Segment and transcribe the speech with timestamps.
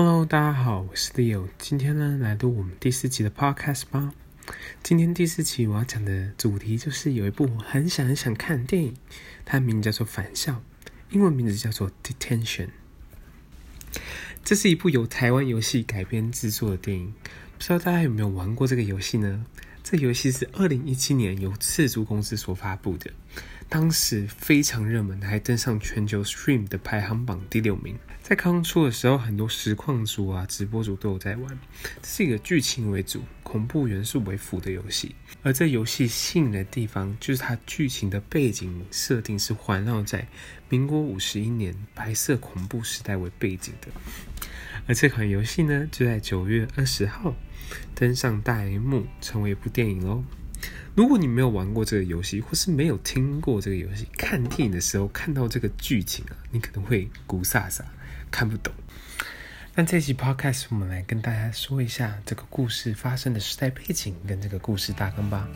[0.00, 4.14] Hello，大家好，我是 Leo，今天呢来录我们第四集的 Podcast 吧。
[4.80, 8.94] 今天第四集我要讲的主题就是有一部我很想很想看的电影，
[9.44, 10.52] 它名字叫做《返校》，
[11.10, 12.66] 英文名字叫做《Detention》。
[14.44, 17.12] 这是一部由台湾游戏改编制作的电影，
[17.56, 19.44] 不知道大家有没有玩过这个游戏呢？
[19.82, 23.10] 这游戏是二零一七年由赤足公司所发布的，
[23.68, 27.98] 当时非常热门，还登上全球 Stream 的排行榜第六名。
[28.22, 31.58] 在刚出的时候，很多实况主啊、直播主都有在玩。
[32.02, 35.14] 是一个剧情为主、恐怖元素为辅的游戏。
[35.42, 40.26] 而这游戏吸引的地方，就是它剧情的背景设定是环绕在
[40.70, 43.88] 民国五十一年白色恐怖时代为背景的。
[44.86, 47.34] 而这款游戏呢，就在九月二十号
[47.94, 50.24] 登上大荧幕，成为一部电影喽。
[50.98, 57.82] 如果你没有玩过这个游戏，或是没有听过这个游戏，看电影的时候看到这个剧情啊，你可能会雾煞煞，
[58.32, 58.74] 看不懂。
[59.76, 65.48] 那这期 Podcast 我们来跟大家说一下这个故事发生的时代背景跟这个故事大纲吧。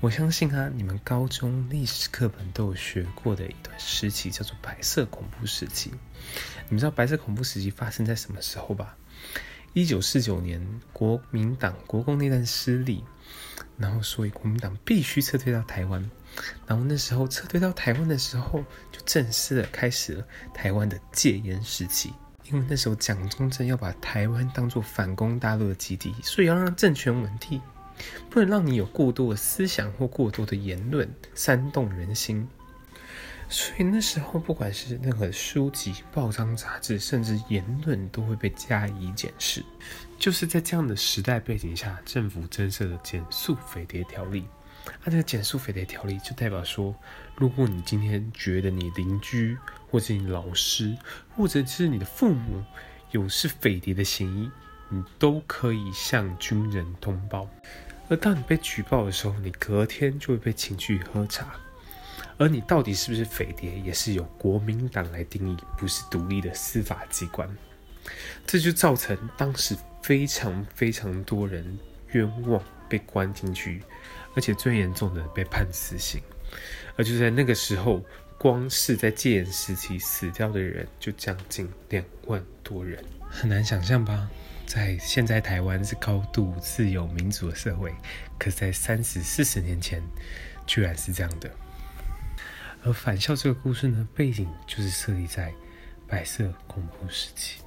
[0.00, 5.90] 我相信啊，你们高中历史课本都有学过的一段时期叫做白色恐怖时期。
[5.90, 8.96] 你们知道白色恐怖时期发生在什么时候吧？
[9.72, 10.60] 一九四九年，
[10.92, 13.04] 国民党国共内战失利，
[13.76, 16.10] 然后所以国民党必须撤退到台湾。
[16.66, 18.60] 然后那时候撤退到台湾的时候，
[18.90, 22.12] 就正式的开始了台湾的戒严时期。
[22.50, 27.60] 因为那时候蒋中正要把台湾当作反攻大陆的基地，所以要让政权稳定。
[28.30, 32.48] 不能让你有过多的思想或过多的言论煽动人心，
[33.50, 39.64] 所以那时候不管是任何书籍、报章、杂志，甚至言论都会被加以检视。
[40.18, 44.44] 就是在这样的时代背景下，政府增设了减速匪谍条例。
[45.02, 46.94] 那这个减速匪谍条例就代表说，
[47.36, 49.56] 如果你今天觉得你邻居，
[49.90, 50.96] 或者你老师，
[51.34, 52.62] 或者是你的父母
[53.12, 54.50] 有是匪谍的嫌疑，
[54.90, 57.48] 你都可以向军人通报。
[58.08, 61.54] 而当你被举报的时候，你隔天就会被请去喝茶。
[62.38, 67.48] 而你到底是不是匪谍，也是由国民党来定义，不是独立的司法机关。
[68.46, 71.78] 这就造成当时非常非常多人
[72.12, 73.82] 冤枉被关进去，
[74.34, 76.22] 而且最严重的被判死刑。
[76.96, 78.02] 而就在那个时候，
[78.38, 84.30] 光是在戒严时期死掉的人就将近两万多人，很难想象吧？
[84.64, 87.92] 在现在台湾是高度自由民主的社会，
[88.38, 90.02] 可在三十四十年前，
[90.66, 91.50] 居然是这样的。
[92.84, 95.52] 而返校这个故事呢，背景就是设立在
[96.06, 97.62] 白色恐怖时期。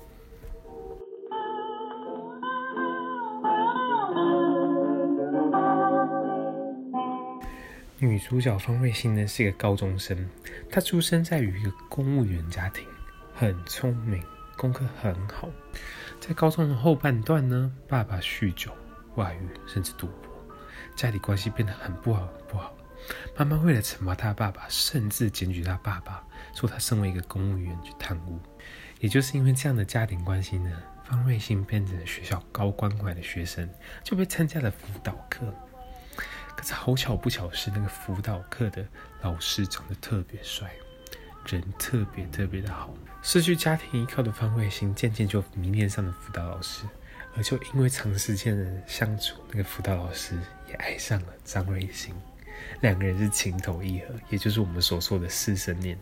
[7.99, 10.27] 女主角方瑞欣呢，是一个高中生，
[10.71, 12.83] 她出生在于一个公务员家庭，
[13.35, 14.23] 很聪明，
[14.57, 15.47] 功课很好。
[16.19, 18.71] 在高中的后半段呢，爸爸酗酒、
[19.15, 20.33] 外遇，甚至赌博，
[20.95, 22.75] 家里关系变得很不好，很不好。
[23.37, 26.23] 妈妈为了惩罚他爸爸，甚至检举他爸爸，
[26.55, 28.39] 说他身为一个公务员去贪污。
[28.99, 30.71] 也就是因为这样的家庭关系呢，
[31.03, 33.67] 方芮欣变成了学校高关怀的学生，
[34.03, 35.45] 就被参加了辅导课。
[36.55, 38.85] 可是好巧不巧是，那个辅导课的
[39.21, 40.71] 老师长得特别帅。
[41.47, 46.85] 人特别特别的好，失去家庭依靠的方芮欣渐渐就迷恋上了辅导老师，
[47.35, 50.37] 而就因为长时间的相处，那个辅导老师
[50.67, 52.13] 也爱上了张芮欣，
[52.81, 55.97] 两个人是情投意合，也就是我们所说的师生恋。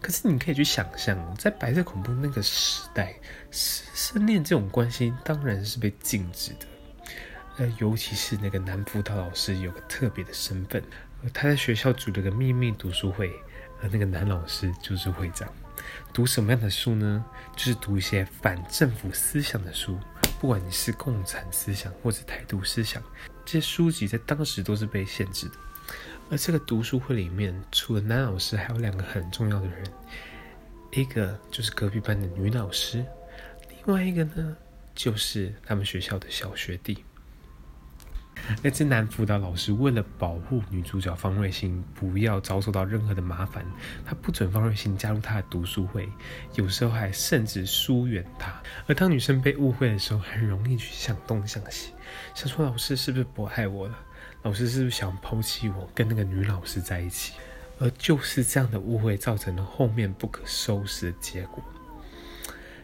[0.00, 3.14] 可是你可以去想象，在白色恐怖那个时代，
[3.50, 6.66] 师生恋这种关系当然是被禁止的。
[7.58, 10.82] 呃，尤其是那个男辅导老师有个特别的身份，
[11.32, 13.32] 他在学校组了个秘密读书会。
[13.82, 15.46] 而那个男老师就是会长，
[16.10, 17.22] 读什么样的书呢？
[17.54, 20.00] 就是读一些反政府思想的书，
[20.40, 23.02] 不管你是共产思想或者台独思想，
[23.44, 25.56] 这些书籍在当时都是被限制的。
[26.30, 29.84] 而这个读书会里面，除了男老师，还有两个很重要的人，
[30.92, 33.04] 一个就是隔壁班的女老师，
[33.68, 34.56] 另外一个呢，
[34.94, 37.04] 就是他们学校的小学弟。
[38.62, 43.64] 那这男辅导老师为了保护女主角方瑞欣不要遭受到任何的麻烦，
[44.04, 46.08] 他不准方瑞欣加入他的读书会，
[46.54, 48.52] 有时候还甚至疏远他。
[48.86, 51.92] 而当女生被误会的时候，很容易去想东想西，
[52.34, 53.98] 想说老师是不是不爱我了？
[54.46, 57.32] 老师是不是想抛弃我，跟那个女老师在一起？
[57.80, 61.60] 而就是这样的误会，造成了后面不可收拾的结果。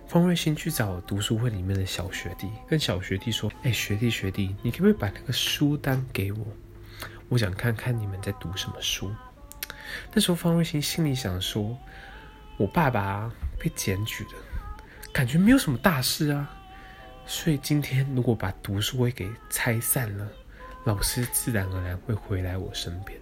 [0.08, 6.44] 方瑞欣去找读书会里面的小学弟，跟小学弟说：“哎，学弟学弟，你可不可以把那个书单给我？
[7.28, 9.14] 我想看看你们在读什么书。”
[10.12, 11.78] 那时候方瑞欣心里想说
[12.58, 14.32] ：“我爸爸被检举了，
[15.12, 16.50] 感觉没有什么大事啊。
[17.24, 20.28] 所以今天如果把读书会给拆散了，
[20.84, 23.18] 老师自然而然会回来我身边。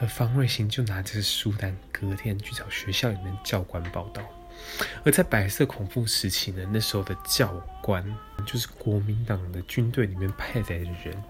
[0.00, 4.22] 而方芮欣就拿着书单，隔天去找学校里面教官报到。
[5.04, 8.04] 而在白色恐怖时期呢，那时候的教官
[8.44, 11.22] 就是国民党的军队里面派来的人。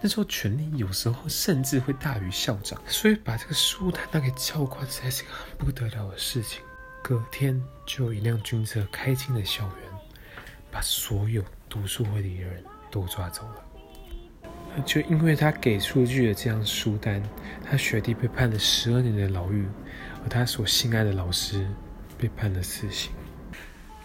[0.00, 6.60] 那时候权力有时候甚至会大于校长，所以把这个书单拿给教官，才是个很不得了的事情。
[7.02, 9.90] 隔天就有一辆军车开进了校园，
[10.70, 13.65] 把所有读书会里的人都抓走了。
[14.84, 17.22] 就因为他给出去的这张书单，
[17.64, 19.66] 他学弟被判了十二年的牢狱，
[20.22, 21.66] 而他所心爱的老师。
[22.18, 23.12] 被判了死刑，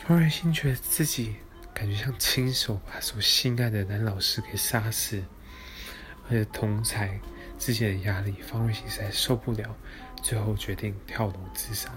[0.06, 1.38] 方瑞欣觉得自己
[1.73, 5.23] 感觉像亲手把所心爱的男老师给杀死，
[6.25, 7.12] 而且同侪
[7.57, 9.73] 之间的压力，方瑞欣实在受不了，
[10.21, 11.89] 最后决定跳楼自杀。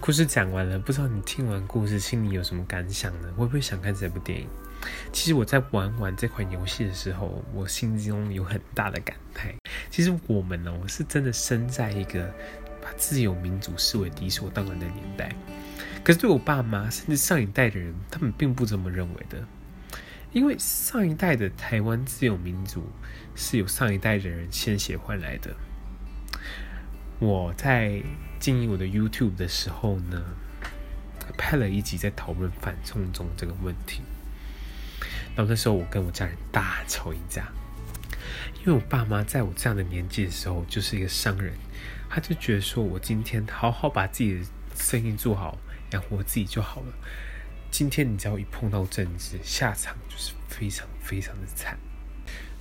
[0.00, 3.28] 故事讲完了，不知道你听完故事心里有什么感想呢？
[3.36, 4.46] 会不会想看这部电影？
[5.12, 9.54] 其实我在玩完这款游戏的时候，我心中有很大的感慨。
[9.90, 12.30] 其实我们呢，我是真的生在一个
[12.82, 15.34] 把自由民主视为理所当然的年代。
[16.02, 19.42] 可是对我爸妈，甚至上一代的人，他们并不这么认为的。
[20.32, 22.82] 因为上一代的台湾自由民主
[23.34, 25.54] 是由上一代的人鲜血换来的。
[27.18, 28.02] 我在
[28.38, 30.22] 经营我的 YouTube 的时候呢，
[31.38, 34.02] 拍了一集在讨论反送中这个问题。
[35.36, 37.48] 然后那时候我跟我家人大吵一架。
[38.60, 41.52] 因为我爸妈在我这样的年纪的时候就是一个商人，
[42.08, 44.44] 他就觉得说我今天好好把自己的
[44.74, 45.58] 生意做好，
[45.92, 46.92] 养活自己就好了。
[47.70, 51.78] 今天你只要一碰到政治，下场就是非常非常的惨。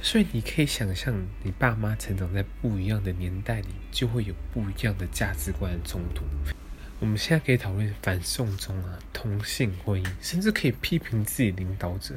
[0.05, 6.25] 所以你可以想象，你爸妈成长在不一样的年代里，就会有不一样的价值观的冲突。
[7.00, 12.15] 我们现在可以讨论反送中啊，同性婚姻，甚至可以批评自己领导者。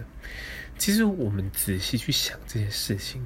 [0.77, 3.25] 其实我们仔细去想这些事情。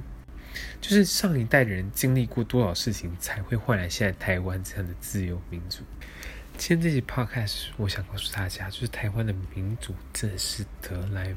[0.79, 5.79] 就是上一代人经历过多少事情，才会换来现在台湾这样的自由民主。
[6.55, 11.35] 今天这期 podcast，我想告诉大家，就是台湾的民主真的是得来。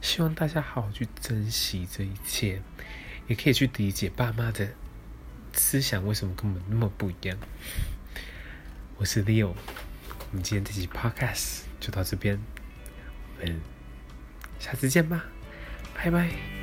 [0.00, 2.62] 希望大家好好去珍惜这一切，
[3.28, 4.68] 也可以去理解爸妈的
[5.52, 7.36] 思想为什么跟我们那么不一样。
[8.96, 12.38] 我是 Leo，我们今天这期 podcast 就到这边，
[13.40, 13.60] 我们
[14.58, 15.24] 下次见吧，
[15.94, 16.55] 拜拜。